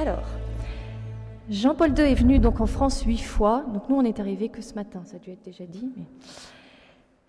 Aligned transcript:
Alors, 0.00 0.24
Jean-Paul 1.50 1.90
II 1.90 2.10
est 2.10 2.14
venu 2.14 2.38
donc 2.38 2.62
en 2.62 2.66
France 2.66 3.02
huit 3.02 3.20
fois. 3.20 3.66
Donc 3.74 3.90
nous, 3.90 3.96
on 3.96 4.04
est 4.04 4.18
arrivé 4.18 4.48
que 4.48 4.62
ce 4.62 4.72
matin. 4.72 5.02
Ça 5.04 5.16
a 5.16 5.18
dû 5.18 5.30
être 5.30 5.44
déjà 5.44 5.66
dit. 5.66 5.90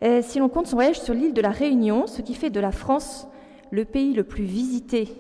Euh, 0.06 0.22
si 0.24 0.40
l'on 0.40 0.48
compte 0.48 0.68
son 0.68 0.78
voyage 0.78 1.02
sur 1.02 1.14
l'île 1.14 1.34
de 1.34 1.42
la 1.42 1.50
Réunion, 1.50 2.08
ce 2.08 2.22
qui 2.22 2.34
fait 2.34 2.50
de 2.50 2.62
la 2.62 2.72
France 2.72 3.28
le 3.72 3.84
pays 3.84 4.14
le 4.14 4.24
plus 4.24 4.46
visité 4.46 5.14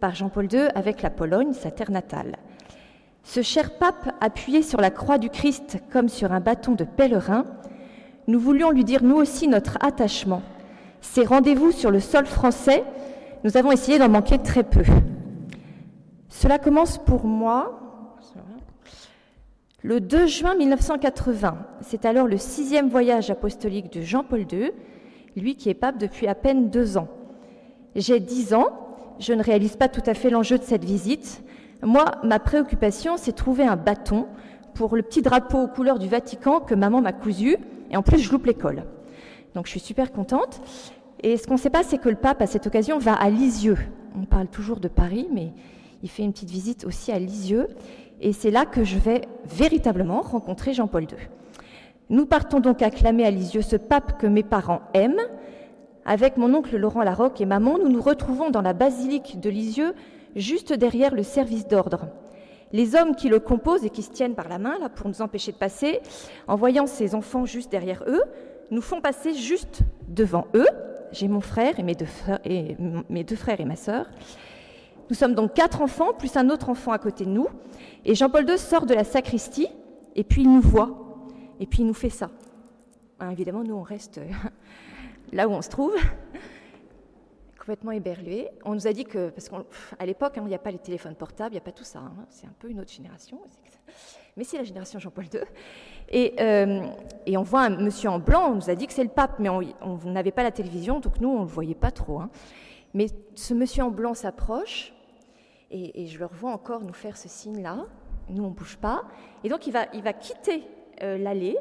par 0.00 0.14
Jean-Paul 0.14 0.50
II 0.50 0.68
avec 0.74 1.02
la 1.02 1.10
Pologne, 1.10 1.52
sa 1.52 1.70
terre 1.70 1.90
natale. 1.90 2.36
Ce 3.24 3.42
cher 3.42 3.76
pape, 3.76 4.14
appuyé 4.22 4.62
sur 4.62 4.80
la 4.80 4.90
croix 4.90 5.18
du 5.18 5.28
Christ 5.28 5.76
comme 5.92 6.08
sur 6.08 6.32
un 6.32 6.40
bâton 6.40 6.72
de 6.72 6.84
pèlerin, 6.84 7.44
nous 8.26 8.40
voulions 8.40 8.70
lui 8.70 8.84
dire 8.84 9.02
nous 9.02 9.16
aussi 9.16 9.48
notre 9.48 9.76
attachement. 9.84 10.40
Ces 11.02 11.24
rendez-vous 11.24 11.72
sur 11.72 11.90
le 11.90 12.00
sol 12.00 12.24
français, 12.24 12.84
nous 13.44 13.58
avons 13.58 13.70
essayé 13.70 13.98
d'en 13.98 14.08
manquer 14.08 14.38
très 14.38 14.64
peu. 14.64 14.82
Cela 16.38 16.58
commence 16.58 16.98
pour 16.98 17.24
moi 17.24 17.80
le 19.82 20.02
2 20.02 20.26
juin 20.26 20.54
1980. 20.54 21.56
C'est 21.80 22.04
alors 22.04 22.26
le 22.26 22.36
sixième 22.36 22.90
voyage 22.90 23.30
apostolique 23.30 23.90
de 23.90 24.02
Jean-Paul 24.02 24.44
II, 24.52 24.70
lui 25.34 25.56
qui 25.56 25.70
est 25.70 25.74
pape 25.74 25.96
depuis 25.96 26.26
à 26.26 26.34
peine 26.34 26.68
deux 26.68 26.98
ans. 26.98 27.08
J'ai 27.94 28.20
dix 28.20 28.52
ans, 28.52 28.66
je 29.18 29.32
ne 29.32 29.42
réalise 29.42 29.76
pas 29.76 29.88
tout 29.88 30.02
à 30.04 30.12
fait 30.12 30.28
l'enjeu 30.28 30.58
de 30.58 30.62
cette 30.62 30.84
visite. 30.84 31.42
Moi, 31.82 32.04
ma 32.22 32.38
préoccupation, 32.38 33.16
c'est 33.16 33.32
trouver 33.32 33.64
un 33.64 33.76
bâton 33.76 34.26
pour 34.74 34.94
le 34.94 35.02
petit 35.02 35.22
drapeau 35.22 35.62
aux 35.62 35.68
couleurs 35.68 35.98
du 35.98 36.06
Vatican 36.06 36.60
que 36.60 36.74
maman 36.74 37.00
m'a 37.00 37.14
cousu, 37.14 37.56
et 37.90 37.96
en 37.96 38.02
plus 38.02 38.18
je 38.18 38.30
loupe 38.30 38.44
l'école. 38.44 38.84
Donc 39.54 39.64
je 39.64 39.70
suis 39.70 39.80
super 39.80 40.12
contente. 40.12 40.60
Et 41.22 41.38
ce 41.38 41.46
qu'on 41.46 41.54
ne 41.54 41.58
sait 41.58 41.70
pas, 41.70 41.82
c'est 41.82 41.96
que 41.96 42.10
le 42.10 42.16
pape, 42.16 42.42
à 42.42 42.46
cette 42.46 42.66
occasion, 42.66 42.98
va 42.98 43.14
à 43.14 43.30
Lisieux. 43.30 43.78
On 44.14 44.26
parle 44.26 44.48
toujours 44.48 44.80
de 44.80 44.88
Paris, 44.88 45.28
mais 45.32 45.54
il 46.06 46.08
fait 46.08 46.22
une 46.22 46.32
petite 46.32 46.50
visite 46.50 46.84
aussi 46.84 47.10
à 47.10 47.18
Lisieux. 47.18 47.66
Et 48.20 48.32
c'est 48.32 48.52
là 48.52 48.64
que 48.64 48.84
je 48.84 48.96
vais 48.96 49.22
véritablement 49.44 50.20
rencontrer 50.20 50.72
Jean-Paul 50.72 51.02
II. 51.02 51.18
Nous 52.10 52.26
partons 52.26 52.60
donc 52.60 52.80
acclamer 52.80 53.26
à 53.26 53.32
Lisieux 53.32 53.60
ce 53.60 53.74
pape 53.74 54.16
que 54.20 54.28
mes 54.28 54.44
parents 54.44 54.82
aiment. 54.94 55.20
Avec 56.04 56.36
mon 56.36 56.54
oncle 56.54 56.76
Laurent 56.76 57.02
Larocque 57.02 57.40
et 57.40 57.44
maman, 57.44 57.76
nous 57.78 57.88
nous 57.88 58.00
retrouvons 58.00 58.50
dans 58.50 58.62
la 58.62 58.72
basilique 58.72 59.40
de 59.40 59.50
Lisieux, 59.50 59.94
juste 60.36 60.72
derrière 60.72 61.12
le 61.12 61.24
service 61.24 61.66
d'ordre. 61.66 62.06
Les 62.70 62.94
hommes 62.94 63.16
qui 63.16 63.28
le 63.28 63.40
composent 63.40 63.84
et 63.84 63.90
qui 63.90 64.02
se 64.02 64.12
tiennent 64.12 64.36
par 64.36 64.48
la 64.48 64.60
main 64.60 64.78
là 64.78 64.88
pour 64.88 65.08
nous 65.08 65.22
empêcher 65.22 65.50
de 65.50 65.56
passer, 65.56 65.98
en 66.46 66.54
voyant 66.54 66.86
ces 66.86 67.16
enfants 67.16 67.46
juste 67.46 67.72
derrière 67.72 68.04
eux, 68.06 68.22
nous 68.70 68.80
font 68.80 69.00
passer 69.00 69.34
juste 69.34 69.80
devant 70.06 70.46
eux. 70.54 70.68
J'ai 71.10 71.26
mon 71.26 71.40
frère 71.40 71.80
et 71.80 71.82
mes 71.82 71.96
deux 71.96 72.06
frères 72.06 72.40
et, 73.60 73.64
ma 73.64 73.76
sœur. 73.76 74.06
Nous 75.08 75.14
sommes 75.14 75.34
donc 75.34 75.54
quatre 75.54 75.82
enfants, 75.82 76.12
plus 76.12 76.36
un 76.36 76.50
autre 76.50 76.68
enfant 76.68 76.92
à 76.92 76.98
côté 76.98 77.24
de 77.24 77.30
nous. 77.30 77.48
Et 78.04 78.14
Jean-Paul 78.14 78.48
II 78.48 78.58
sort 78.58 78.86
de 78.86 78.94
la 78.94 79.04
sacristie, 79.04 79.68
et 80.14 80.24
puis 80.24 80.42
il 80.42 80.52
nous 80.52 80.60
voit, 80.60 81.24
et 81.60 81.66
puis 81.66 81.80
il 81.80 81.86
nous 81.86 81.94
fait 81.94 82.10
ça. 82.10 82.30
Hein, 83.20 83.30
évidemment, 83.30 83.62
nous, 83.62 83.74
on 83.74 83.82
reste 83.82 84.20
là 85.32 85.48
où 85.48 85.52
on 85.52 85.62
se 85.62 85.70
trouve, 85.70 85.94
complètement 87.58 87.92
éberlué. 87.92 88.48
On 88.64 88.74
nous 88.74 88.86
a 88.86 88.92
dit 88.92 89.04
que, 89.04 89.30
parce 89.30 89.48
qu'à 89.48 90.06
l'époque, 90.06 90.38
hein, 90.38 90.42
il 90.44 90.48
n'y 90.48 90.54
a 90.54 90.58
pas 90.58 90.70
les 90.70 90.78
téléphones 90.78 91.14
portables, 91.14 91.50
il 91.50 91.56
n'y 91.56 91.62
a 91.62 91.64
pas 91.64 91.72
tout 91.72 91.84
ça. 91.84 92.00
Hein. 92.00 92.26
c'est 92.30 92.46
un 92.46 92.54
peu 92.58 92.68
une 92.68 92.80
autre 92.80 92.92
génération. 92.92 93.40
Mais 94.36 94.44
c'est 94.44 94.58
la 94.58 94.64
génération 94.64 94.98
Jean-Paul 94.98 95.24
II. 95.32 95.40
Et, 96.10 96.34
euh, 96.40 96.86
et, 97.24 97.36
on 97.36 97.42
voit 97.42 97.62
un 97.62 97.70
monsieur 97.70 98.10
en 98.10 98.18
blanc, 98.18 98.50
on 98.50 98.54
nous 98.56 98.70
a 98.70 98.74
dit 98.74 98.86
que 98.86 98.92
c'est 98.92 99.04
le 99.04 99.08
pape, 99.08 99.38
mais 99.38 99.48
on 99.48 99.98
n'avait 100.04 100.32
pas 100.32 100.42
la 100.42 100.50
télévision, 100.50 101.00
donc 101.00 101.20
nous, 101.20 101.28
on 101.28 101.40
ne 101.40 101.46
le 101.46 101.50
voyait 101.50 101.74
pas 101.74 101.90
trop. 101.90 102.22
Mais 102.92 103.06
ce 103.34 103.54
monsieur 103.54 103.84
en 103.84 103.90
blanc 103.90 104.14
s'approche, 104.14 104.92
et, 105.70 106.06
je 106.06 106.18
le 106.18 106.26
revois 106.26 106.52
encore 106.52 106.82
nous 106.82 106.92
faire 106.92 107.16
ce 107.16 107.28
signe-là. 107.28 107.86
Nous, 108.28 108.42
on 108.42 108.50
ne 108.50 108.54
bouge 108.54 108.76
pas. 108.76 109.04
Et 109.44 109.48
donc, 109.48 109.66
il 109.66 109.72
va, 109.72 109.86
il 109.92 110.02
va 110.02 110.12
quitter 110.12 110.62
euh, 111.02 111.18
l'allée. 111.18 111.56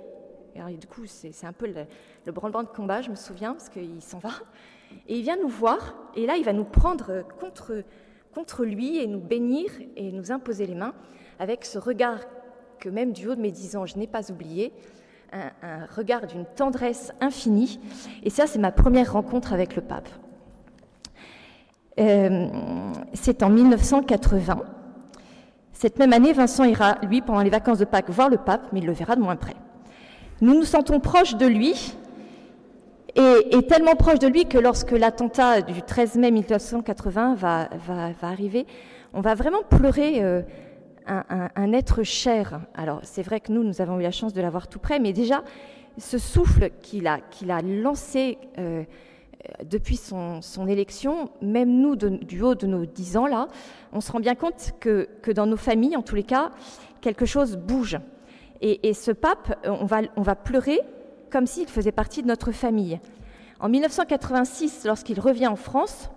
Et 0.55 0.77
du 0.77 0.87
coup, 0.87 1.05
c'est 1.05 1.45
un 1.45 1.51
peu 1.51 1.67
le, 1.67 1.85
le 2.25 2.31
branle-bas 2.31 2.63
de 2.63 2.69
combat, 2.69 3.01
je 3.01 3.09
me 3.09 3.15
souviens, 3.15 3.53
parce 3.53 3.69
qu'il 3.69 4.01
s'en 4.01 4.19
va. 4.19 4.29
Et 5.07 5.17
il 5.17 5.23
vient 5.23 5.37
nous 5.37 5.49
voir. 5.49 5.95
Et 6.15 6.25
là, 6.25 6.37
il 6.37 6.45
va 6.45 6.53
nous 6.53 6.63
prendre 6.63 7.25
contre, 7.39 7.83
contre 8.33 8.63
lui 8.63 8.97
et 8.97 9.07
nous 9.07 9.19
bénir 9.19 9.69
et 9.95 10.11
nous 10.11 10.31
imposer 10.31 10.65
les 10.65 10.75
mains 10.75 10.93
avec 11.39 11.65
ce 11.65 11.77
regard 11.77 12.19
que 12.79 12.87
même 12.87 13.11
du 13.11 13.27
haut 13.27 13.35
de 13.35 13.41
mes 13.41 13.51
dix 13.51 13.75
ans, 13.75 13.85
je 13.85 13.97
n'ai 13.97 14.07
pas 14.07 14.31
oublié. 14.31 14.71
Un, 15.33 15.51
un 15.63 15.85
regard 15.87 16.27
d'une 16.27 16.45
tendresse 16.45 17.11
infinie. 17.19 17.79
Et 18.23 18.29
ça, 18.29 18.47
c'est 18.47 18.59
ma 18.59 18.71
première 18.71 19.11
rencontre 19.11 19.51
avec 19.51 19.75
le 19.75 19.81
pape. 19.81 20.07
Euh, 21.99 22.47
c'est 23.13 23.43
en 23.43 23.49
1980. 23.49 24.57
Cette 25.71 25.99
même 25.99 26.13
année, 26.13 26.33
Vincent 26.33 26.63
ira, 26.63 26.97
lui, 27.03 27.21
pendant 27.21 27.41
les 27.41 27.49
vacances 27.49 27.79
de 27.79 27.85
Pâques, 27.85 28.09
voir 28.09 28.29
le 28.29 28.37
pape, 28.37 28.67
mais 28.71 28.79
il 28.79 28.85
le 28.85 28.93
verra 28.93 29.15
de 29.15 29.21
moins 29.21 29.35
près. 29.35 29.55
Nous 30.41 30.53
nous 30.53 30.63
sentons 30.63 30.99
proches 30.99 31.35
de 31.35 31.45
lui, 31.45 31.95
et, 33.15 33.61
tellement 33.67 33.95
proches 33.95 34.19
de 34.19 34.27
lui 34.27 34.45
que 34.45 34.57
lorsque 34.57 34.91
l'attentat 34.91 35.61
du 35.61 35.81
13 35.81 36.17
mai 36.17 36.31
1980 36.31 37.35
va, 37.35 37.69
arriver, 38.21 38.65
on 39.13 39.21
va 39.21 39.35
vraiment 39.35 39.63
pleurer 39.63 40.21
euh, 40.21 40.41
un, 41.07 41.71
être 41.71 42.03
cher. 42.03 42.59
Alors, 42.75 42.99
c'est 43.03 43.21
vrai 43.21 43.39
que 43.39 43.53
nous, 43.53 43.63
nous 43.63 43.81
avons 43.81 43.99
eu 43.99 44.03
la 44.03 44.11
chance 44.11 44.33
de 44.33 44.41
l'avoir 44.41 44.67
tout 44.67 44.79
près, 44.79 44.99
mais 44.99 45.13
déjà, 45.13 45.43
ce 45.97 46.17
souffle 46.17 46.71
qu'il 46.81 47.07
a, 47.07 47.21
lancé 47.61 48.37
euh, 48.57 48.83
depuis 49.63 49.97
son, 49.97 50.41
élection, 50.67 51.29
même 51.41 51.69
nous, 51.69 51.95
du 51.95 52.41
haut 52.41 52.55
de 52.55 52.67
nos 52.67 52.85
dix 52.85 53.17
ans, 53.17 53.27
là, 53.27 53.47
on 53.93 54.01
se 54.01 54.11
rend 54.11 54.19
bien 54.19 54.35
compte 54.35 54.73
que, 54.79 55.07
dans 55.33 55.45
nos 55.45 55.57
familles, 55.57 55.95
en 55.95 56.01
tous 56.01 56.15
les 56.15 56.23
cas, 56.23 56.51
quelque 57.01 57.25
chose 57.25 57.57
bouge. 57.57 57.97
Et, 58.61 58.93
ce 58.93 59.11
pape, 59.11 59.59
euh, 59.65 59.75
on 60.15 60.21
va, 60.21 60.35
pleurer 60.35 60.79
comme 61.29 61.45
s'il 61.45 61.67
faisait 61.67 61.91
partie 61.91 62.23
de 62.23 62.27
notre 62.27 62.51
famille. 62.51 62.99
En 63.59 63.69
1986, 63.69 64.83
lorsqu'il 64.85 65.19
revient 65.19 65.47
en 65.47 65.55
France, 65.55 66.09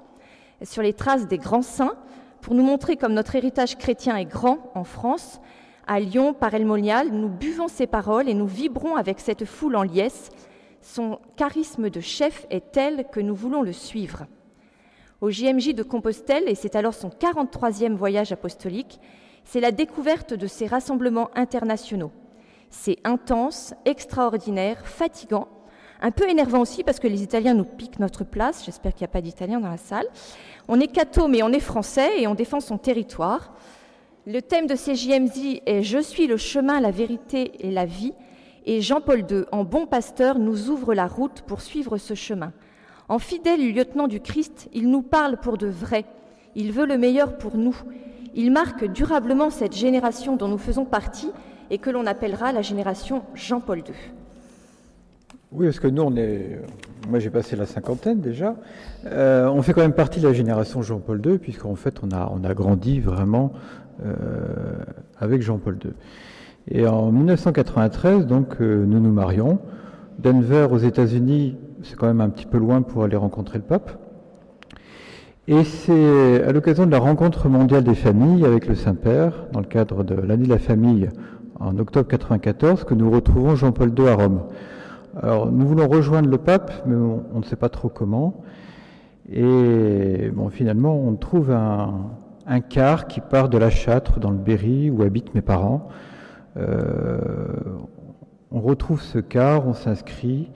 sur 0.63 0.83
les 0.83 0.93
traces 0.93 1.27
des 1.27 1.39
grands 1.39 1.63
saints, 1.63 1.95
pour 2.41 2.55
nous 2.55 2.63
montrer 2.63 2.97
comme 2.97 3.13
notre 3.13 3.35
héritage 3.37 3.77
chrétien 3.77 4.17
est 4.17 4.25
grand 4.25 4.71
en 4.75 4.85
France, 4.85 5.41
à 5.87 6.01
Lyon, 6.01 6.35
par 6.35 6.55
El 6.55 6.67
Monial, 6.67 7.09
nous 7.11 7.29
buvons 7.29 7.69
ses 7.69 7.87
paroles 7.87 8.29
et 8.29 8.35
nous 8.35 8.47
vibrons 8.47 8.97
avec 8.97 9.21
cette 9.21 9.45
foule 9.45 9.77
en 9.77 9.83
liesse 9.83 10.31
son 10.81 11.19
charisme 11.37 11.91
de 11.91 12.01
chef 12.01 12.47
est 12.51 12.73
tel 12.73 13.07
que 13.11 13.21
nous 13.21 13.35
voulons 13.35 13.63
le 13.63 13.73
suivre. 13.73 14.27
Au 15.21 15.31
JMJ 15.31 15.75
de 15.75 15.83
Compostelle, 15.83 16.49
et 16.49 16.55
c'est 16.55 16.77
alors 16.77 16.95
son 16.95 17.09
43e 17.09 17.95
voyage 17.95 18.33
apostolique, 18.33 19.01
c'est 19.45 19.61
la 19.61 19.73
découverte 19.73 20.35
de 20.35 20.47
ces 20.47 20.67
rassemblements 20.67 21.31
internationaux. 21.35 22.13
C'est 22.71 22.99
intense, 23.05 23.75
extraordinaire, 23.85 24.87
fatigant, 24.87 25.49
un 26.01 26.11
peu 26.11 26.29
énervant 26.29 26.61
aussi 26.61 26.85
parce 26.85 27.01
que 27.01 27.09
les 27.09 27.23
Italiens 27.23 27.55
nous 27.55 27.65
piquent 27.65 27.99
notre 27.99 28.25
place. 28.25 28.65
J'espère 28.65 28.93
qu'il 28.93 29.03
n'y 29.03 29.11
a 29.11 29.13
pas 29.13 29.21
d'Italiens 29.21 29.61
dans 29.61 29.71
la 29.71 29.79
salle. 29.79 30.07
On 30.69 30.79
est 30.79 30.87
catho, 30.87 31.27
mais 31.27 31.43
on 31.43 31.49
est 31.49 31.61
français 31.61 32.21
et 32.21 32.27
on 32.27 32.35
défend 32.35 32.61
son 32.61 32.79
territoire. 32.79 33.55
Le 34.27 34.41
thème 34.41 34.67
de 34.67 34.77
ces 34.77 34.95
JMJ 34.95 35.63
est 35.67 35.83
Je 35.83 35.99
suis 35.99 36.27
le 36.27 36.37
chemin, 36.37 36.81
la 36.81 36.91
vérité 36.91 37.67
et 37.67 37.71
la 37.71 37.87
vie 37.87 38.13
et 38.69 38.83
Jean-Paul 38.83 39.21
II, 39.21 39.45
en 39.51 39.65
bon 39.65 39.87
pasteur, 39.87 40.39
nous 40.39 40.69
ouvre 40.69 40.93
la 40.93 41.07
route 41.07 41.43
pour 41.47 41.63
suivre 41.63 41.97
ce 41.97 42.13
chemin. 42.13 42.53
En 43.09 43.19
fidèle 43.19 43.67
lieutenant 43.67 44.09
du 44.09 44.21
Christ, 44.21 44.69
il 44.75 44.91
nous 44.91 45.01
parle 45.01 45.39
pour 45.39 45.57
de 45.57 45.69
vrai. 45.69 46.05
Il 46.55 46.73
veut 46.73 46.85
le 46.85 46.99
meilleur 46.99 47.39
pour 47.39 47.57
nous. 47.57 47.75
Il 48.35 48.53
marque 48.53 48.85
durablement 48.85 49.49
cette 49.49 49.75
génération 49.75 50.37
dont 50.37 50.49
nous 50.49 50.59
faisons 50.59 50.85
partie 50.85 51.31
et 51.71 51.79
que 51.79 51.89
l'on 51.89 52.05
appellera 52.05 52.53
la 52.53 52.61
génération 52.61 53.23
Jean-Paul 53.35 53.79
II. 53.79 53.85
Oui, 55.51 55.65
parce 55.65 55.81
que 55.81 55.89
nous, 55.89 56.03
on 56.03 56.15
est. 56.17 56.61
Moi, 57.09 57.21
j'ai 57.21 57.31
passé 57.31 57.57
la 57.57 57.65
cinquantaine 57.65 58.21
déjà. 58.21 58.55
Euh, 59.07 59.49
on 59.49 59.63
fait 59.63 59.73
quand 59.73 59.81
même 59.81 59.95
partie 59.95 60.21
de 60.21 60.29
la 60.29 60.35
génération 60.35 60.83
Jean-Paul 60.83 61.23
II, 61.25 61.39
puisqu'en 61.39 61.75
fait, 61.75 62.01
on 62.03 62.11
a, 62.13 62.55
grandi 62.55 63.01
vraiment 63.01 63.51
euh, 64.05 64.13
avec 65.19 65.41
Jean-Paul 65.41 65.79
II. 65.83 65.93
Et 66.71 66.87
en 66.87 67.11
1993, 67.11 68.27
donc, 68.27 68.61
euh, 68.61 68.85
nous 68.87 69.01
nous 69.01 69.13
marions. 69.13 69.59
Denver, 70.19 70.69
aux 70.71 70.79
États-Unis, 70.79 71.57
c'est 71.83 71.97
quand 71.97 72.07
même 72.07 72.21
un 72.21 72.29
petit 72.29 72.45
peu 72.45 72.59
loin 72.59 72.83
pour 72.83 73.05
aller 73.05 73.17
rencontrer 73.17 73.59
le 73.59 73.65
pape. 73.65 73.99
Et 75.47 75.65
c'est 75.65 76.45
à 76.45 76.53
l'occasion 76.53 76.85
de 76.85 76.91
la 76.91 76.99
rencontre 76.99 77.49
mondiale 77.49 77.85
des 77.85 77.95
familles 77.95 78.45
avec 78.45 78.67
le 78.67 78.75
Saint-Père, 78.75 79.47
dans 79.53 79.61
le 79.61 79.67
cadre 79.67 80.05
de 80.05 80.15
l'année 80.15 80.45
de 80.45 80.51
la 80.51 80.59
famille 80.59 81.09
en 81.59 81.79
octobre 81.79 82.07
94, 82.07 82.85
que 82.85 82.93
nous 82.93 83.11
retrouvons 83.11 83.57
Jean-Paul 83.57 83.93
II 83.99 84.09
à 84.09 84.15
Rome. 84.15 84.43
Alors, 85.21 85.51
nous 85.51 85.67
voulons 85.67 85.89
rejoindre 85.89 86.29
le 86.29 86.37
pape, 86.37 86.71
mais 86.87 86.95
on, 86.95 87.39
ne 87.39 87.45
sait 87.45 87.57
pas 87.57 87.71
trop 87.71 87.89
comment. 87.89 88.43
Et 89.33 90.31
bon, 90.35 90.51
finalement, 90.51 90.95
on 90.95 91.15
trouve 91.15 91.51
un, 91.51 92.11
un 92.47 92.61
car 92.61 93.07
qui 93.07 93.23
part 93.23 93.49
de 93.49 93.57
la 93.57 93.71
Châtre, 93.71 94.21
dans 94.21 94.31
le 94.31 94.37
Berry, 94.37 94.91
où 94.91 95.03
habitent 95.03 95.35
mes 95.35 95.41
parents. 95.41 95.89
Euh, 96.59 97.19
on 98.51 98.61
retrouve 98.61 99.03
ce 99.03 99.19
car, 99.19 99.67
on 99.67 99.75
s'inscrit, 99.75 100.51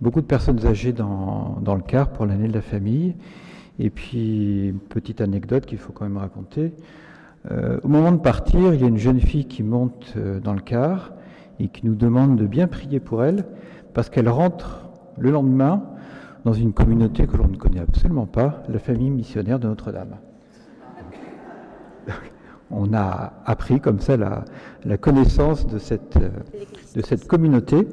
beaucoup 0.00 0.20
de 0.20 0.26
personnes 0.26 0.64
âgées 0.66 0.92
dans, 0.92 1.60
le 1.64 1.82
car 1.82 2.10
pour 2.10 2.26
l'année 2.26 2.48
de 2.48 2.52
la 2.52 2.62
famille. 2.62 3.14
Et 3.78 3.90
puis, 3.90 4.74
petite 4.88 5.20
anecdote 5.20 5.66
qu'il 5.66 5.78
faut 5.78 5.92
quand 5.92 6.04
même 6.04 6.18
raconter. 6.18 6.72
Euh, 7.50 7.78
au 7.82 7.88
moment 7.88 8.12
de 8.12 8.18
partir, 8.18 8.74
il 8.74 8.80
y 8.80 8.84
a 8.84 8.88
une 8.88 8.98
jeune 8.98 9.20
fille 9.20 9.46
qui 9.46 9.62
monte 9.62 10.14
euh, 10.16 10.40
dans 10.40 10.52
le 10.52 10.60
car 10.60 11.12
et 11.60 11.68
qui 11.68 11.86
nous 11.86 11.94
demande 11.94 12.36
de 12.36 12.46
bien 12.46 12.66
prier 12.66 13.00
pour 13.00 13.24
elle, 13.24 13.44
parce 13.94 14.10
qu'elle 14.10 14.28
rentre 14.28 14.88
le 15.18 15.30
lendemain 15.30 15.82
dans 16.44 16.52
une 16.52 16.72
communauté 16.72 17.26
que 17.26 17.36
l'on 17.36 17.48
ne 17.48 17.56
connaît 17.56 17.80
absolument 17.80 18.26
pas, 18.26 18.62
la 18.68 18.78
famille 18.78 19.10
missionnaire 19.10 19.58
de 19.58 19.66
Notre-Dame. 19.66 20.16
On 22.70 22.92
a 22.92 23.32
appris 23.46 23.80
comme 23.80 23.98
ça 24.00 24.16
la, 24.16 24.44
la 24.84 24.98
connaissance 24.98 25.66
de 25.66 25.78
cette, 25.78 26.16
euh, 26.16 26.28
de 26.94 27.00
cette 27.00 27.26
communauté 27.26 27.86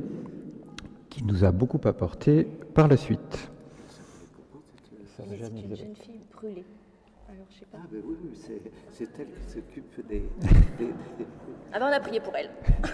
qui 1.09 1.23
nous 1.23 1.43
a 1.45 1.51
beaucoup 1.51 1.79
apporté 1.87 2.43
par 2.73 2.87
la 2.89 2.97
suite. 2.97 3.49
C'est 5.17 5.23
une 5.23 5.75
jeune 5.75 5.95
fille 5.95 6.19
brûlée. 6.33 6.65
Alors, 7.29 7.45
je 7.49 7.59
sais 7.59 7.65
pas. 7.71 7.77
Ah, 7.81 7.87
ben 7.91 8.01
oui, 8.05 8.15
c'est 8.91 9.09
elle 9.17 9.27
qui 9.27 9.49
s'occupe 9.53 10.07
des, 10.07 10.19
des, 10.77 10.89
Ah, 11.73 11.79
ben 11.79 11.87
on 11.89 11.93
a 11.93 11.99
prié 11.99 12.19
pour 12.19 12.35
elle. 12.35 12.49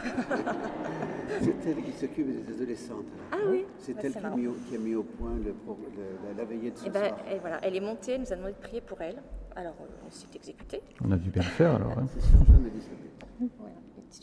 c'est 1.42 1.70
elle 1.70 1.84
qui 1.84 1.92
s'occupe 1.92 2.28
des 2.46 2.54
adolescentes. 2.54 3.06
Ah 3.32 3.38
oui 3.50 3.66
C'est 3.80 3.94
Bah, 3.94 4.02
elle 4.04 4.12
qui 4.14 4.18
a, 4.20 4.30
mis 4.30 4.48
au, 4.48 4.54
qui 4.70 4.76
a 4.76 4.80
mis 4.80 4.96
au 4.96 5.04
point 5.04 5.32
le, 5.44 5.52
pro- 5.52 5.78
le- 5.96 6.30
la, 6.30 6.38
la 6.38 6.46
veillée 6.46 6.72
de 6.72 6.78
ce 6.78 6.86
Et 6.86 6.90
ben, 6.90 7.08
soir. 7.08 7.18
elle, 7.30 7.40
voilà, 7.40 7.60
elle 7.64 7.76
est 7.76 7.80
montée, 7.82 8.14
elle 8.14 8.22
nous 8.22 8.32
a 8.34 8.36
demandé 8.36 8.54
de 8.54 8.60
prier 8.60 8.82
pour 8.82 9.02
elle. 9.02 9.22
Alors, 9.56 9.74
euh, 9.82 9.86
on 10.08 10.12
s'est 10.12 10.28
exécuté. 10.36 10.82
On 11.04 11.12
a 11.12 11.18
dû 11.18 11.30
bien 11.30 11.42
le 11.42 11.48
faire 11.50 11.76
alors. 11.76 11.92
hein. 11.98 12.06
C'est. 12.18 12.22
Voilà, 12.38 13.74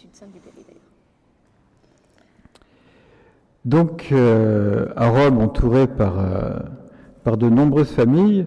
une 0.05 0.13
sainte 0.15 0.33
du 0.33 0.39
Berry 0.41 0.65
d'ailleurs. 0.67 0.83
Donc, 3.65 4.09
euh, 4.13 4.87
à 4.97 5.09
Rome, 5.09 5.39
entouré 5.39 5.87
par, 5.87 6.19
euh, 6.19 6.59
par 7.25 7.37
de 7.37 7.49
nombreuses 7.49 7.91
familles, 7.91 8.47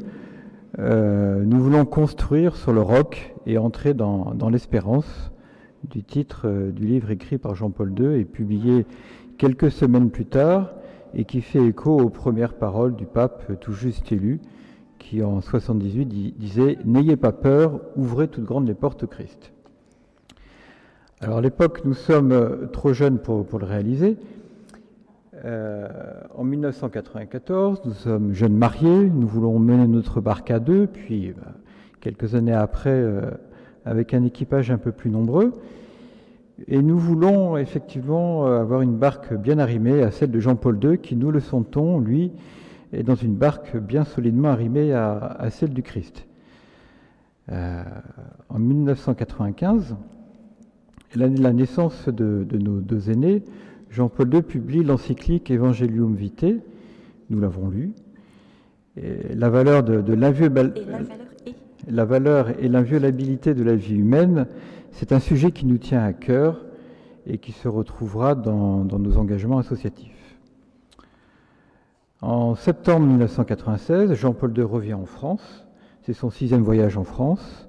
euh, 0.79 1.43
nous 1.43 1.59
voulons 1.59 1.85
construire 1.85 2.55
sur 2.55 2.73
le 2.73 2.81
roc 2.81 3.35
et 3.45 3.57
entrer 3.57 3.93
dans, 3.93 4.33
dans 4.33 4.49
l'espérance 4.49 5.31
du 5.83 6.03
titre 6.03 6.43
euh, 6.45 6.71
du 6.71 6.85
livre 6.85 7.11
écrit 7.11 7.37
par 7.37 7.55
Jean-Paul 7.55 7.93
II 7.99 8.19
et 8.19 8.25
publié 8.25 8.85
quelques 9.37 9.69
semaines 9.71 10.09
plus 10.09 10.25
tard 10.25 10.71
et 11.13 11.25
qui 11.25 11.41
fait 11.41 11.63
écho 11.63 11.99
aux 11.99 12.09
premières 12.09 12.53
paroles 12.53 12.95
du 12.95 13.05
pape 13.05 13.59
tout 13.59 13.73
juste 13.73 14.11
élu 14.11 14.39
qui 15.01 15.23
en 15.23 15.41
78 15.41 16.05
di- 16.05 16.33
disait 16.37 16.77
«N'ayez 16.85 17.17
pas 17.17 17.31
peur, 17.31 17.81
ouvrez 17.95 18.27
toutes 18.27 18.45
grandes 18.45 18.67
les 18.67 18.75
portes 18.75 19.03
au 19.03 19.07
Christ». 19.07 19.51
Alors 21.21 21.39
à 21.39 21.41
l'époque, 21.41 21.81
nous 21.85 21.93
sommes 21.93 22.31
euh, 22.31 22.67
trop 22.67 22.93
jeunes 22.93 23.19
pour, 23.19 23.45
le 23.59 23.65
réaliser, 23.65 24.17
euh, 25.43 25.87
en 26.35 26.43
1994, 26.43 27.81
nous 27.85 27.93
sommes 27.93 28.33
jeunes 28.33 28.55
mariés, 28.55 29.09
nous 29.09 29.27
voulons 29.27 29.57
mener 29.59 29.87
notre 29.87 30.21
barque 30.21 30.51
à 30.51 30.59
deux, 30.59 30.87
puis 30.87 31.33
bah, 31.35 31.53
quelques 31.99 32.35
années 32.35 32.53
après, 32.53 32.89
euh, 32.91 33.31
avec 33.85 34.13
un 34.13 34.23
équipage 34.23 34.69
un 34.69 34.77
peu 34.77 34.91
plus 34.91 35.09
nombreux. 35.09 35.51
Et 36.67 36.81
nous 36.81 36.97
voulons 36.97 37.57
effectivement 37.57 38.45
euh, 38.47 38.61
avoir 38.61 38.81
une 38.81 38.95
barque 38.97 39.33
bien 39.33 39.57
arrimée 39.57 40.03
à 40.03 40.11
celle 40.11 40.29
de 40.29 40.39
Jean-Paul 40.39 40.79
II, 40.83 40.99
qui, 40.99 41.15
nous 41.15 41.31
le 41.31 41.39
sentons, 41.39 41.99
lui, 41.99 42.31
est 42.93 43.03
dans 43.03 43.15
une 43.15 43.35
barque 43.35 43.77
bien 43.77 44.03
solidement 44.03 44.49
arrimée 44.49 44.93
à, 44.93 45.17
à 45.17 45.49
celle 45.49 45.73
du 45.73 45.83
Christ. 45.83 46.27
Euh, 47.51 47.83
en 48.49 48.59
1995, 48.59 49.95
l'année 51.15 51.35
de 51.35 51.43
la 51.43 51.53
naissance 51.53 52.07
de, 52.07 52.45
de 52.47 52.57
nos 52.57 52.79
deux 52.79 53.09
aînés, 53.09 53.43
Jean-Paul 53.89 54.33
II 54.33 54.41
publie 54.41 54.83
l'encyclique 54.83 55.51
Evangelium 55.51 56.15
Vitae, 56.15 56.59
nous 57.29 57.39
l'avons 57.39 57.69
lu. 57.69 57.93
Et 58.97 59.35
la 59.35 59.49
valeur 59.49 59.83
de, 59.83 59.99
Et 59.99 60.15
la 60.15 60.31
valeur 60.31 61.27
est. 61.45 61.55
la 61.89 62.05
valeur 62.05 62.63
et 62.63 62.67
l'inviolabilité 62.67 63.53
de 63.53 63.63
la 63.63 63.75
vie 63.75 63.95
humaine, 63.95 64.47
c'est 64.91 65.11
un 65.11 65.19
sujet 65.19 65.51
qui 65.51 65.65
nous 65.65 65.77
tient 65.77 66.03
à 66.03 66.13
cœur 66.13 66.65
et 67.25 67.37
qui 67.37 67.51
se 67.51 67.67
retrouvera 67.67 68.35
dans, 68.35 68.83
dans 68.83 68.99
nos 68.99 69.17
engagements 69.17 69.57
associatifs. 69.57 70.20
En 72.21 72.53
septembre 72.53 73.07
1996, 73.07 74.13
Jean-Paul 74.13 74.55
II 74.55 74.63
revient 74.63 74.93
en 74.93 75.07
France. 75.07 75.65
C'est 76.03 76.13
son 76.13 76.29
sixième 76.29 76.61
voyage 76.61 76.95
en 76.95 77.03
France. 77.03 77.67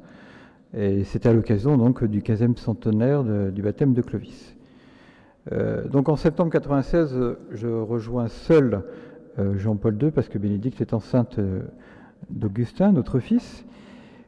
Et 0.77 1.05
c'est 1.05 1.25
à 1.25 1.33
l'occasion 1.33 1.79
donc 1.79 2.05
du 2.05 2.21
15e 2.21 2.59
centenaire 2.59 3.25
du 3.25 3.63
baptême 3.63 3.95
de 3.95 4.03
Clovis. 4.03 4.55
Euh, 5.53 5.89
donc 5.89 6.11
en 6.11 6.17
septembre 6.17 6.53
96, 6.53 7.15
euh, 7.15 7.39
je 7.51 7.67
rejoins 7.67 8.29
seul 8.29 8.83
euh, 9.39 9.57
Jean-Paul 9.57 9.97
II 10.01 10.11
parce 10.11 10.29
que 10.29 10.37
Bénédicte 10.37 10.83
est 10.83 10.93
enceinte 10.93 11.39
euh, 11.39 11.63
d'Augustin, 12.29 12.93
notre 12.93 13.21
fils. 13.21 13.65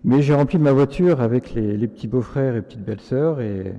Mais 0.04 0.22
j'ai 0.22 0.34
rempli 0.34 0.58
ma 0.58 0.72
voiture 0.72 1.20
avec 1.20 1.52
les, 1.52 1.86
petits 1.86 2.08
beaux-frères 2.08 2.56
et 2.56 2.62
petites 2.62 2.84
belles-sœurs 2.84 3.42
et 3.42 3.74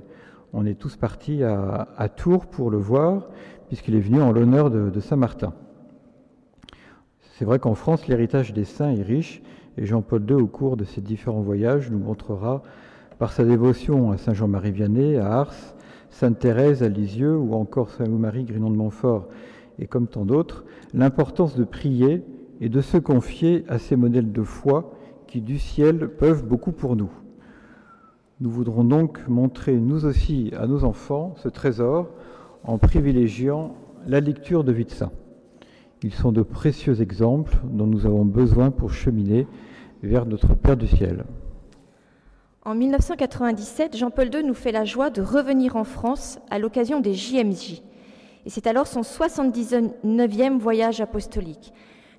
on 0.52 0.64
est 0.64 0.78
tous 0.78 0.96
partis 0.96 1.42
à, 1.42 2.08
Tours 2.16 2.46
pour 2.46 2.70
le 2.70 2.78
voir 2.78 3.28
puisqu'il 3.66 3.96
est 3.96 4.00
venu 4.00 4.22
en 4.22 4.30
l'honneur 4.32 4.70
de, 4.70 4.90
de 4.90 5.00
Saint-Martin. 5.00 5.52
C'est 7.38 7.44
vrai 7.44 7.58
qu'en 7.58 7.74
France, 7.74 8.08
l'héritage 8.08 8.54
des 8.54 8.64
saints 8.64 8.92
est 8.92 9.02
riche 9.02 9.42
et 9.76 9.84
Jean-Paul 9.84 10.24
II, 10.26 10.36
au 10.36 10.46
cours 10.46 10.78
de 10.78 10.84
ses 10.84 11.02
différents 11.02 11.42
voyages, 11.42 11.90
nous 11.90 11.98
montrera 11.98 12.62
par 13.18 13.30
sa 13.30 13.44
dévotion 13.44 14.10
à 14.10 14.16
Saint 14.16 14.32
Jean-Marie 14.32 14.70
Vianney, 14.70 15.18
à 15.18 15.40
Ars, 15.40 15.54
Sainte 16.08 16.38
Thérèse 16.38 16.82
à 16.82 16.88
Lisieux 16.88 17.36
ou 17.36 17.52
encore 17.52 17.90
Saint 17.90 18.06
Louis-Marie 18.06 18.44
Grinon 18.44 18.70
de 18.70 18.76
Montfort 18.76 19.28
et 19.78 19.86
comme 19.86 20.06
tant 20.06 20.24
d'autres, 20.24 20.64
l'importance 20.94 21.56
de 21.56 21.64
prier 21.64 22.24
et 22.62 22.70
de 22.70 22.80
se 22.80 22.96
confier 22.96 23.66
à 23.68 23.78
ces 23.78 23.96
modèles 23.96 24.32
de 24.32 24.42
foi 24.42 24.94
qui 25.26 25.42
du 25.42 25.58
ciel 25.58 26.08
peuvent 26.08 26.46
beaucoup 26.46 26.72
pour 26.72 26.96
nous. 26.96 27.10
Nous 28.40 28.48
voudrons 28.48 28.84
donc 28.84 29.20
montrer 29.28 29.76
nous 29.76 30.06
aussi 30.06 30.52
à 30.58 30.66
nos 30.66 30.84
enfants 30.84 31.34
ce 31.36 31.50
trésor 31.50 32.08
en 32.64 32.78
privilégiant 32.78 33.76
la 34.06 34.20
lecture 34.20 34.64
de 34.64 34.72
vie 34.72 34.86
de 34.86 34.90
saint. 34.90 35.12
Ils 36.06 36.14
sont 36.14 36.30
de 36.30 36.42
précieux 36.42 37.02
exemples 37.02 37.56
dont 37.64 37.88
nous 37.88 38.06
avons 38.06 38.24
besoin 38.24 38.70
pour 38.70 38.92
cheminer 38.92 39.44
vers 40.04 40.24
notre 40.24 40.54
Père 40.54 40.76
du 40.76 40.86
ciel. 40.86 41.24
En 42.64 42.76
1997, 42.76 43.96
Jean-Paul 43.96 44.32
II 44.32 44.44
nous 44.44 44.54
fait 44.54 44.70
la 44.70 44.84
joie 44.84 45.10
de 45.10 45.20
revenir 45.20 45.74
en 45.74 45.82
France 45.82 46.38
à 46.48 46.60
l'occasion 46.60 47.00
des 47.00 47.14
JMJ. 47.14 47.82
Et 48.44 48.50
c'est 48.50 48.68
alors 48.68 48.86
son 48.86 49.00
79e 49.00 50.58
voyage 50.58 51.00
apostolique. 51.00 51.72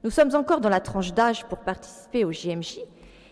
Nous 0.04 0.10
sommes 0.10 0.36
encore 0.36 0.60
dans 0.60 0.68
la 0.68 0.82
tranche 0.82 1.14
d'âge 1.14 1.46
pour 1.46 1.60
participer 1.60 2.26
au 2.26 2.34
JMJ, 2.34 2.80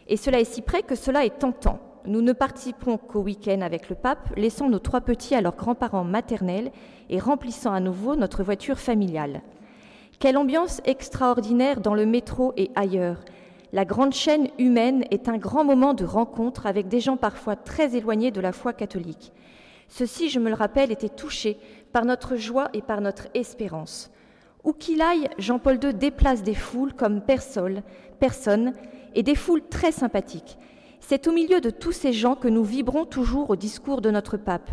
et 0.08 0.16
cela 0.16 0.40
est 0.40 0.46
si 0.46 0.62
près 0.62 0.84
que 0.84 0.96
cela 0.96 1.26
est 1.26 1.38
tentant. 1.38 1.82
Nous 2.06 2.22
ne 2.22 2.32
participerons 2.32 2.98
qu'au 2.98 3.24
week-end 3.24 3.60
avec 3.60 3.90
le 3.90 3.96
pape, 3.98 4.34
laissant 4.38 4.70
nos 4.70 4.80
trois 4.80 5.02
petits 5.02 5.36
à 5.36 5.42
leurs 5.42 5.58
grands-parents 5.58 6.06
maternels 6.06 6.72
et 7.10 7.20
remplissant 7.20 7.74
à 7.74 7.82
nouveau 7.82 8.16
notre 8.16 8.42
voiture 8.42 8.80
familiale. 8.80 9.42
Quelle 10.26 10.40
ambiance 10.40 10.82
extraordinaire 10.86 11.82
dans 11.82 11.94
le 11.94 12.08
métro 12.08 12.52
et 12.58 12.72
ailleurs. 12.74 13.24
La 13.74 13.86
grande 13.86 14.16
chaîne 14.16 14.48
humaine 14.58 15.06
est 15.12 15.30
un 15.30 15.38
grand 15.38 15.64
moment 15.64 15.94
de 15.94 16.04
rencontre 16.04 16.66
avec 16.66 16.88
des 16.88 17.00
gens 17.00 17.16
parfois 17.16 17.56
très 17.56 17.96
éloignés 17.96 18.32
de 18.32 18.42
la 18.42 18.52
foi 18.52 18.74
catholique. 18.74 19.32
Ceux-ci, 19.88 20.30
je 20.30 20.40
me 20.40 20.50
le 20.50 20.56
rappelle, 20.56 20.92
étaient 20.92 21.10
touchés 21.10 21.60
par 21.92 22.06
notre 22.06 22.38
joie 22.38 22.70
et 22.74 22.82
par 22.82 23.02
notre 23.02 23.28
espérance. 23.36 24.10
Où 24.64 24.74
qu'il 24.74 25.04
aille, 25.04 25.30
Jean-Paul 25.38 25.78
II 25.84 25.94
déplace 25.94 26.42
des 26.42 26.56
foules 26.56 26.94
comme 26.96 27.22
personne, 27.22 27.84
personne 28.20 28.74
et 29.14 29.22
des 29.22 29.36
foules 29.36 29.68
très 29.70 29.92
sympathiques. 29.92 30.58
C'est 31.02 31.28
au 31.28 31.34
milieu 31.34 31.62
de 31.62 31.70
tous 31.70 31.92
ces 31.92 32.14
gens 32.14 32.34
que 32.34 32.48
nous 32.48 32.64
vibrons 32.64 33.06
toujours 33.06 33.52
au 33.52 33.56
discours 33.56 34.02
de 34.02 34.10
notre 34.10 34.38
pape. 34.38 34.72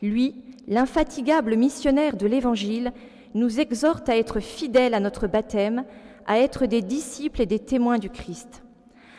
Lui, 0.00 0.36
l'infatigable 0.66 1.54
missionnaire 1.54 2.16
de 2.16 2.26
l'Évangile, 2.26 2.94
nous 3.34 3.60
exhorte 3.60 4.08
à 4.08 4.16
être 4.16 4.40
fidèles 4.40 4.94
à 4.94 5.00
notre 5.00 5.26
baptême, 5.26 5.84
à 6.26 6.38
être 6.38 6.66
des 6.66 6.82
disciples 6.82 7.42
et 7.42 7.46
des 7.46 7.58
témoins 7.58 7.98
du 7.98 8.10
Christ. 8.10 8.62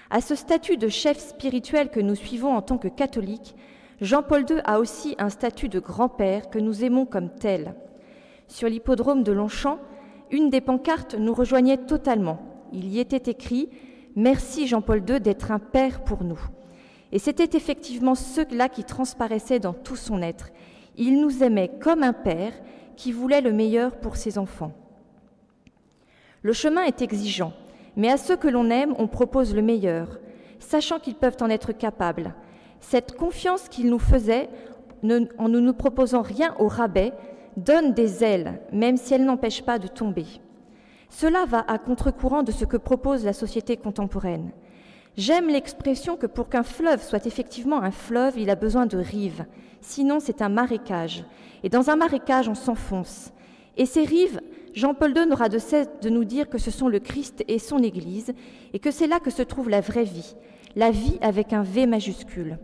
À 0.10 0.22
ce 0.22 0.36
statut 0.36 0.78
de 0.78 0.88
chef 0.88 1.18
spirituel 1.18 1.90
que 1.90 2.00
nous 2.00 2.16
suivons 2.16 2.56
en 2.56 2.62
tant 2.62 2.78
que 2.78 2.88
catholiques, 2.88 3.56
Jean-Paul 4.00 4.46
II 4.50 4.62
a 4.64 4.80
aussi 4.80 5.16
un 5.18 5.30
statut 5.30 5.70
de 5.70 5.80
grand-père 5.80 6.50
que 6.50 6.60
nous 6.60 6.84
aimons 6.84 7.06
comme 7.06 7.30
tel. 7.30 7.76
Sur 8.48 8.70
l'hippodrome 8.70 9.24
de 9.24 9.32
Longchamp, 9.32 9.80
une 10.32 10.50
des 10.50 10.62
pancartes 10.62 11.16
nous 11.16 11.34
rejoignait 11.34 11.78
totalement. 11.78 12.40
Il 12.72 12.88
y 12.88 13.00
était 13.00 13.32
écrit 13.32 13.70
Merci 14.16 14.68
Jean-Paul 14.68 15.04
II 15.08 15.20
d'être 15.20 15.52
un 15.52 15.60
père 15.60 16.04
pour 16.04 16.24
nous. 16.24 16.40
Et 17.12 17.20
c'était 17.20 17.58
effectivement 17.58 18.16
cela 18.16 18.70
qui 18.70 18.84
transparaissait 18.84 19.60
dans 19.60 19.74
tout 19.74 19.96
son 19.96 20.22
être. 20.22 20.50
Il 20.98 21.22
nous 21.22 21.44
aimait 21.44 21.72
comme 21.80 22.04
un 22.04 22.14
père 22.14 22.54
qui 22.98 23.14
voulait 23.14 23.42
le 23.42 23.54
meilleur 23.54 23.96
pour 23.96 24.18
ses 24.18 24.38
enfants. 24.38 24.74
Le 26.42 26.52
chemin 26.54 26.84
est 26.84 27.02
exigeant, 27.02 27.54
mais 27.96 28.10
à 28.12 28.18
ceux 28.18 28.36
que 28.36 28.48
l'on 28.48 28.70
aime, 28.70 28.94
on 28.98 29.08
propose 29.08 29.56
le 29.56 29.62
meilleur, 29.62 30.20
sachant 30.60 31.00
qu'ils 31.00 31.16
peuvent 31.16 31.38
en 31.42 31.50
être 31.50 31.72
capables. 31.72 32.34
Cette 32.80 33.16
confiance 33.16 33.70
qu'il 33.70 33.90
nous 33.90 34.00
faisait, 34.00 34.50
ne- 35.04 35.28
en 35.38 35.48
ne 35.50 35.60
nous 35.60 35.74
proposant 35.74 36.22
rien 36.22 36.56
au 36.60 36.68
rabais, 36.68 37.14
donne 37.56 37.94
des 37.94 38.24
ailes, 38.24 38.62
même 38.72 38.98
si 38.98 39.14
elles 39.14 39.26
n'empêchent 39.26 39.64
pas 39.66 39.80
de 39.80 39.88
tomber. 39.88 40.26
Cela 41.10 41.46
va 41.46 41.64
à 41.68 41.78
contre-courant 41.78 42.44
de 42.44 42.52
ce 42.52 42.66
que 42.66 42.78
propose 42.78 43.26
la 43.26 43.34
société 43.34 43.78
contemporaine. 43.78 44.52
J'aime 45.18 45.48
l'expression 45.48 46.16
que 46.16 46.28
pour 46.28 46.48
qu'un 46.48 46.62
fleuve 46.62 47.04
soit 47.04 47.26
effectivement 47.26 47.82
un 47.82 47.90
fleuve, 47.90 48.38
il 48.38 48.52
a 48.52 48.56
besoin 48.56 48.86
de 48.86 49.00
rives. 49.00 49.46
Sinon, 49.82 50.20
c'est 50.20 50.44
un 50.44 50.50
marécage. 50.50 51.26
Et 51.64 51.70
dans 51.70 51.90
un 51.90 51.96
marécage, 51.96 52.48
on 52.48 52.54
s'enfonce. 52.54 53.34
Et 53.78 53.88
ces 53.88 54.04
rives, 54.04 54.40
Jean-Paul 54.76 55.18
II 55.18 55.26
n'aura 55.26 55.50
de 55.50 55.58
cesse 55.58 55.90
de 56.04 56.10
nous 56.10 56.24
dire 56.24 56.50
que 56.50 56.60
ce 56.60 56.70
sont 56.70 56.88
le 56.88 57.00
Christ 57.00 57.44
et 57.48 57.58
son 57.58 57.80
Église, 57.80 58.32
et 58.74 58.80
que 58.80 58.92
c'est 58.92 59.08
là 59.08 59.20
que 59.20 59.32
se 59.32 59.42
trouve 59.42 59.70
la 59.70 59.82
vraie 59.82 60.04
vie, 60.04 60.36
la 60.76 60.92
vie 60.92 61.18
avec 61.22 61.52
un 61.52 61.64
V 61.64 61.88
majuscule. 61.88 62.60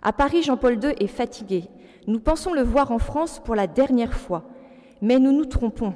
À 0.00 0.14
Paris, 0.14 0.42
Jean-Paul 0.42 0.82
II 0.82 0.94
est 0.98 1.06
fatigué. 1.06 1.64
Nous 2.06 2.20
pensons 2.20 2.54
le 2.54 2.62
voir 2.62 2.92
en 2.92 2.98
France 2.98 3.42
pour 3.44 3.54
la 3.54 3.66
dernière 3.66 4.14
fois, 4.14 4.48
mais 5.02 5.18
nous 5.18 5.32
nous 5.32 5.44
trompons. 5.44 5.94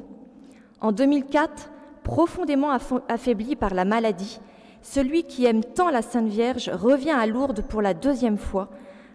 En 0.82 0.92
2004, 0.92 1.70
profondément 2.02 2.72
affaibli 3.08 3.56
par 3.56 3.72
la 3.72 3.86
maladie, 3.86 4.38
celui 4.82 5.24
qui 5.24 5.46
aime 5.46 5.64
tant 5.64 5.90
la 5.90 6.02
Sainte 6.02 6.28
Vierge 6.28 6.68
revient 6.68 7.10
à 7.10 7.26
Lourdes 7.26 7.62
pour 7.62 7.82
la 7.82 7.94
deuxième 7.94 8.38
fois, 8.38 8.68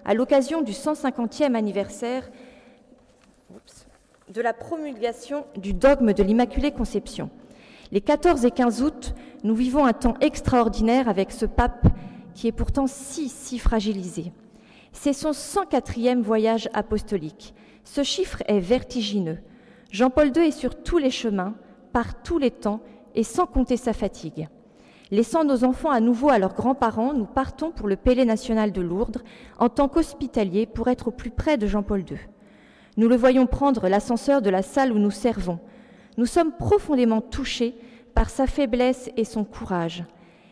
à 0.05 0.13
l'occasion 0.13 0.61
du 0.61 0.71
150e 0.71 1.55
anniversaire 1.55 2.29
de 4.29 4.41
la 4.41 4.53
promulgation 4.53 5.45
du 5.57 5.73
dogme 5.73 6.13
de 6.13 6.23
l'Immaculée 6.23 6.71
Conception. 6.71 7.29
Les 7.91 8.01
14 8.01 8.45
et 8.45 8.51
15 8.51 8.81
août, 8.81 9.13
nous 9.43 9.55
vivons 9.55 9.85
un 9.85 9.93
temps 9.93 10.15
extraordinaire 10.19 11.07
avec 11.07 11.31
ce 11.31 11.45
pape 11.45 11.87
qui 12.33 12.47
est 12.47 12.53
pourtant 12.53 12.87
si, 12.87 13.29
si 13.29 13.59
fragilisé. 13.59 14.31
C'est 14.91 15.13
son 15.13 15.31
104e 15.31 16.21
voyage 16.21 16.69
apostolique. 16.73 17.53
Ce 17.83 18.03
chiffre 18.03 18.43
est 18.47 18.59
vertigineux. 18.59 19.39
Jean-Paul 19.91 20.31
II 20.35 20.47
est 20.47 20.51
sur 20.51 20.81
tous 20.81 20.97
les 20.97 21.11
chemins, 21.11 21.55
par 21.93 22.21
tous 22.21 22.37
les 22.37 22.51
temps, 22.51 22.81
et 23.15 23.23
sans 23.23 23.45
compter 23.45 23.77
sa 23.77 23.93
fatigue. 23.93 24.49
Laissant 25.09 25.45
nos 25.45 25.63
enfants 25.63 25.89
à 25.89 26.01
nouveau 26.01 26.29
à 26.29 26.37
leurs 26.37 26.53
grands-parents, 26.53 27.13
nous 27.13 27.25
partons 27.25 27.71
pour 27.71 27.87
le 27.87 27.95
Pélé 27.95 28.25
national 28.25 28.73
de 28.73 28.81
Lourdes 28.81 29.23
en 29.57 29.69
tant 29.69 29.87
qu'hospitaliers 29.87 30.65
pour 30.65 30.89
être 30.89 31.07
au 31.07 31.11
plus 31.11 31.31
près 31.31 31.57
de 31.57 31.65
Jean-Paul 31.65 32.01
II. 32.01 32.17
Nous 32.97 33.07
le 33.07 33.15
voyons 33.15 33.45
prendre 33.45 33.87
l'ascenseur 33.87 34.41
de 34.41 34.49
la 34.49 34.61
salle 34.61 34.91
où 34.91 34.99
nous 34.99 35.11
servons. 35.11 35.59
Nous 36.17 36.25
sommes 36.25 36.51
profondément 36.51 37.21
touchés 37.21 37.75
par 38.15 38.29
sa 38.29 38.47
faiblesse 38.47 39.09
et 39.15 39.23
son 39.23 39.45
courage. 39.45 40.03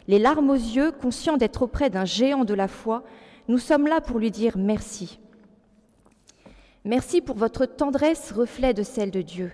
Les 0.08 0.20
larmes 0.20 0.52
aux 0.52 0.54
yeux, 0.54 0.92
conscients 0.92 1.38
d'être 1.38 1.64
auprès 1.64 1.90
d'un 1.90 2.06
géant 2.06 2.46
de 2.46 2.54
la 2.54 2.68
foi, 2.70 3.04
nous 3.48 3.58
sommes 3.58 3.88
là 3.88 4.00
pour 4.00 4.20
lui 4.20 4.32
dire 4.32 4.58
merci. 4.58 5.20
Merci 6.86 7.20
pour 7.20 7.36
votre 7.36 7.66
tendresse, 7.66 8.32
reflet 8.32 8.74
de 8.74 8.84
celle 8.84 9.12
de 9.12 9.22
Dieu. 9.22 9.52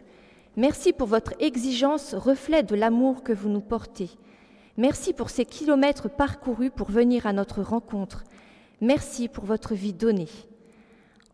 Merci 0.58 0.92
pour 0.92 1.08
votre 1.08 1.34
exigence, 1.40 2.14
reflet 2.14 2.62
de 2.62 2.76
l'amour 2.76 3.24
que 3.24 3.32
vous 3.32 3.50
nous 3.50 3.62
portez. 3.62 4.10
Merci 4.78 5.12
pour 5.12 5.30
ces 5.30 5.44
kilomètres 5.44 6.10
parcourus 6.10 6.72
pour 6.72 6.90
venir 6.90 7.28
à 7.28 7.34
notre 7.34 7.62
rencontre. 7.62 8.24
Merci 8.80 9.28
pour 9.28 9.44
votre 9.44 9.76
vie 9.76 9.92
donnée. 9.92 10.30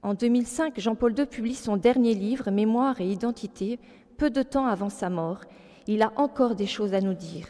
En 0.02 0.16
2005, 0.16 0.80
Jean-Paul 0.80 1.14
II 1.18 1.28
publie 1.28 1.54
son 1.54 1.78
dernier 1.78 2.16
livre, 2.16 2.50
Mémoire 2.50 3.00
et 3.00 3.12
identité, 3.12 3.80
peu 4.18 4.32
de 4.32 4.42
temps 4.42 4.66
avant 4.66 4.90
sa 4.90 5.12
mort. 5.12 5.42
Il 5.86 6.02
a 6.02 6.14
encore 6.16 6.56
des 6.56 6.66
choses 6.66 6.96
à 6.96 7.02
nous 7.02 7.14
dire. 7.14 7.48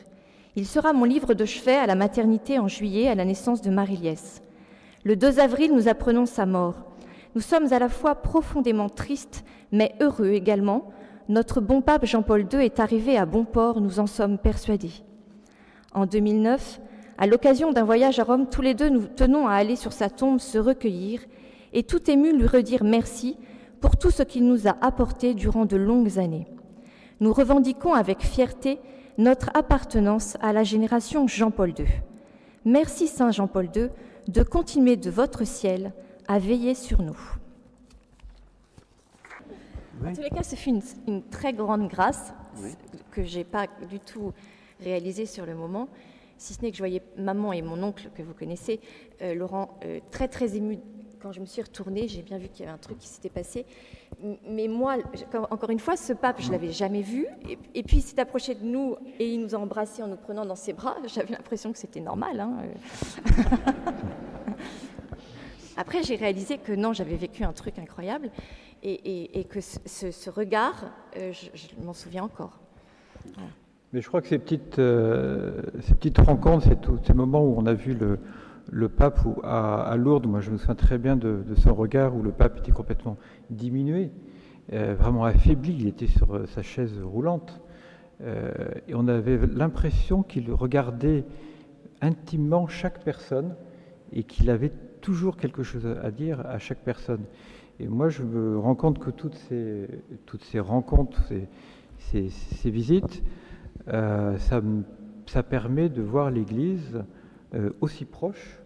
Il 0.58 0.65
sera 0.65 0.91
mon 0.91 1.06
livre 1.06 1.34
de 1.34 1.46
chevet 1.46 1.75
à 1.75 1.88
la 1.88 1.96
maternité 1.96 2.60
en 2.60 2.67
juillet, 2.67 3.08
à 3.08 3.15
la 3.15 3.25
naissance 3.25 3.62
de 3.62 3.70
Marie-Liesse. 3.70 4.41
Le 5.06 5.15
2 5.15 5.39
avril, 5.39 5.74
nous 5.74 5.88
apprenons 5.88 6.25
sa 6.25 6.46
mort. 6.46 6.84
Nous 7.34 7.41
sommes 7.41 7.72
à 7.72 7.79
la 7.79 7.88
fois 7.88 8.15
profondément 8.15 8.89
tristes, 8.89 9.46
mais 9.72 9.96
heureux 10.01 10.32
également. 10.32 10.91
Notre 11.29 11.62
bon 11.62 11.82
pape 11.82 12.06
Jean-Paul 12.06 12.46
II 12.51 12.60
est 12.60 12.82
arrivé 12.82 13.17
à 13.17 13.25
bon 13.25 13.46
port, 13.46 13.79
nous 13.79 14.00
en 14.00 14.08
sommes 14.08 14.38
persuadés. 14.38 15.07
En 15.98 16.06
2009, 16.06 16.80
à 17.18 17.25
l'occasion 17.25 17.72
d'un 17.72 17.84
voyage 17.84 18.20
à 18.20 18.24
Rome, 18.24 18.48
tous 18.51 18.62
les 18.62 18.75
deux 18.75 18.88
nous 18.88 19.08
tenons 19.08 19.48
à 19.48 19.54
aller 19.54 19.75
sur 19.75 19.94
sa 19.94 20.12
tombe 20.12 20.39
se 20.39 20.60
recueillir 20.60 21.22
et 21.74 21.82
tout 21.82 22.12
ému 22.12 22.38
lui 22.38 22.46
redire 22.46 22.84
merci 22.84 23.36
pour 23.82 23.98
tout 23.98 24.12
ce 24.12 24.22
qu'il 24.22 24.46
nous 24.46 24.68
a 24.68 24.77
apporté 24.82 25.34
durant 25.34 25.66
de 25.66 25.75
longues 25.75 26.20
années. 26.20 26.46
Nous 27.20 27.34
revendiquons 27.34 27.96
avec 27.96 28.22
fierté 28.22 28.80
notre 29.18 29.50
appartenance 29.56 30.38
à 30.39 30.54
la 30.54 30.63
génération 30.63 31.27
Jean-Paul 31.27 31.70
II. 31.70 31.88
Merci 32.63 33.08
Saint 33.08 33.32
Jean-Paul 33.32 33.68
II 33.75 33.88
de 34.27 34.44
continuer 34.44 34.98
de 34.98 35.10
votre 35.10 35.48
ciel 35.48 35.94
à 36.27 36.38
veiller 36.38 36.75
sur 36.75 37.01
nous. 37.01 37.18
En 40.06 40.13
tous 40.13 40.22
les 40.22 40.30
cas, 40.30 40.44
ce 40.44 40.56
fut 40.56 40.80
une, 41.08 41.24
très 41.24 41.54
grande 41.54 41.88
grâce 41.88 42.36
que 43.10 43.25
je 43.25 43.39
n'ai 43.39 43.44
pas 43.44 43.66
du 43.89 44.00
tout 44.00 44.32
réalisé 44.79 45.25
sur 45.25 45.46
le 45.46 45.55
moment, 45.55 45.89
si 46.38 46.53
ce 46.53 46.62
n'est 46.62 46.72
que 46.72 46.77
je 46.77 46.81
voyais 46.81 47.01
maman 47.17 47.53
et 47.53 47.62
mon 47.62 47.81
oncle 47.84 48.10
que 48.15 48.22
vous 48.22 48.34
connaissez, 48.34 48.79
euh, 49.22 49.34
Laurent, 49.34 49.77
euh, 49.84 50.00
très 50.12 50.27
très 50.27 50.55
ému. 50.55 50.79
Quand 51.19 51.31
je 51.31 51.39
me 51.39 51.46
suis 51.46 51.63
retournée, 51.63 52.07
j'ai 52.07 52.22
bien 52.22 52.38
vu 52.38 52.48
qu'il 52.48 52.60
y 52.60 52.63
avait 52.63 52.75
un 52.75 52.77
truc 52.77 53.00
qui 53.00 53.07
s'était 53.07 53.29
passé. 53.29 53.65
Mais 54.48 54.67
moi, 54.67 54.98
encore 55.50 55.72
une 55.72 55.79
fois, 55.79 55.98
ce 55.98 56.13
pape, 56.13 56.39
je 56.39 56.51
l'avais 56.51 56.72
jamais 56.72 57.01
vu. 57.01 57.25
Et, 57.74 57.81
puis 57.81 57.98
il 57.98 58.01
s'est 58.01 58.19
approché 58.19 58.53
de 58.53 58.63
nous 58.63 58.96
et 59.17 59.34
il 59.34 59.41
nous 59.41 59.55
a 59.55 59.57
embrassés 59.57 60.03
en 60.03 60.07
nous 60.07 60.15
prenant 60.15 60.46
dans 60.46 60.55
ses 60.55 60.74
bras. 60.74 60.96
J'avais 61.07 61.34
l'impression 61.34 61.72
que 61.72 61.79
c'était 61.79 62.01
normal. 62.01 62.39
Hein, 62.39 62.57
euh. 62.62 64.53
Après, 65.75 66.03
j'ai 66.03 66.15
réalisé 66.15 66.60
que 66.60 66.72
non, 66.72 66.93
j'avais 66.93 67.17
vécu 67.17 67.43
un 67.43 67.53
truc 67.53 67.77
incroyable 67.77 68.31
et, 68.81 69.46
que 69.50 69.60
ce, 69.62 70.29
regard, 70.29 70.91
je, 71.15 71.84
m'en 71.84 71.93
souviens 71.93 72.24
encore. 72.24 72.60
Mais 73.94 74.01
je 74.01 74.08
crois 74.08 74.22
que 74.22 74.27
ces 74.27 74.38
petites, 74.38 74.79
euh, 74.79 75.62
ces 75.79 75.94
petites 75.96 76.17
rencontres, 76.17 76.67
ces 77.06 77.13
moments 77.13 77.41
où 77.41 77.56
on 77.58 77.65
a 77.65 77.74
vu 77.74 77.98
le, 78.70 78.89
pape 78.89 79.20
à, 79.44 79.96
Lourdes, 79.98 80.27
moi 80.27 80.41
je 80.41 80.51
me 80.51 80.58
souviens 80.58 80.75
très 80.75 80.98
bien 80.98 81.15
de, 81.15 81.44
son 81.56 81.74
regard 81.74 82.13
où 82.13 82.22
le 82.22 82.32
pape 82.32 82.58
était 82.58 82.74
complètement 82.74 83.17
diminué, 83.50 84.12
euh, 84.74 84.94
vraiment 85.00 85.24
affaibli, 85.24 85.74
il 85.79 85.88
était 85.88 86.08
sur 86.08 86.36
euh, 86.36 86.46
sa 86.48 86.63
chaise 86.63 87.00
roulante. 87.01 87.62
et 88.88 88.94
on 88.96 89.08
avait 89.08 89.39
l'impression 89.53 90.24
qu'il 90.24 90.51
regardait 90.51 91.24
intimement 92.01 92.67
chaque 92.67 93.03
personne 93.03 93.56
et 94.12 94.24
qu'il 94.24 94.50
avait 94.50 94.72
toujours 95.01 95.38
quelque 95.38 95.63
chose 95.63 95.86
à 96.03 96.12
dire 96.12 96.41
à 96.46 96.60
chaque 96.60 96.79
personne. 96.84 97.24
Et 97.79 97.88
moi 97.88 98.10
je 98.10 98.24
me 98.24 98.58
rends 98.60 98.75
compte 98.75 99.00
que 99.00 99.12
toutes 99.12 99.36
ces, 99.48 99.88
toutes 100.25 100.44
ces 100.44 100.60
rencontres, 100.60 101.22
ces, 102.00 102.29
ces 102.29 102.70
visites, 102.70 103.24
euh, 103.89 104.38
ça, 104.38 105.44
permet 105.44 105.89
de 105.89 106.01
voir 106.01 106.32
l'Église 106.32 107.03
euh, 107.53 107.70
aussi 107.82 108.06
proche 108.06 108.60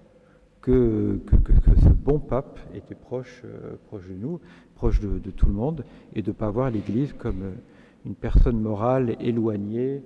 que, 0.61 1.19
ce 1.83 1.89
bon 1.89 2.19
pape 2.19 2.59
était 2.73 2.95
proche, 2.95 3.41
euh, 3.45 3.75
proche 3.87 4.07
de 4.07 4.15
nous, 4.15 4.39
proche 4.75 4.99
de, 4.99 5.31
tout 5.31 5.47
le 5.47 5.53
monde, 5.53 5.85
et 6.13 6.21
de 6.21 6.29
ne 6.29 6.35
pas 6.35 6.49
voir 6.49 6.69
l'Église 6.71 7.13
comme 7.13 7.53
une 8.05 8.15
personne 8.15 8.59
morale 8.59 9.15
éloignée, 9.19 10.03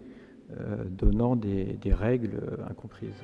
donnant 0.89 1.35
des 1.35 1.79
règles 1.85 2.39
incomprises. 2.69 3.23